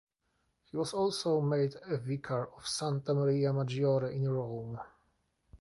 He 0.71 0.75
was 0.77 0.93
also 0.95 1.41
made 1.41 1.75
vicar 1.87 2.49
of 2.57 2.67
Santa 2.67 3.13
Maria 3.13 3.53
Maggiore 3.53 4.07
in 4.15 4.27
Rome. 4.27 4.79